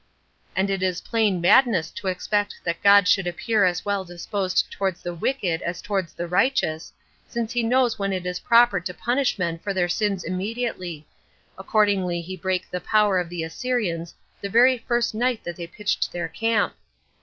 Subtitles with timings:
[0.55, 5.03] And it is plain madness to expect that God should appear as well disposed towards
[5.03, 6.91] the wicked as towards the righteous,
[7.27, 11.05] since he knows when it is proper to punish men for their sins immediately;
[11.55, 16.11] accordingly he brake the power of the Assyrians the very first night that they pitched
[16.11, 16.73] their camp.